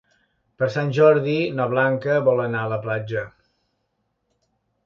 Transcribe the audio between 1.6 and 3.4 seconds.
Blanca vol anar a la platja.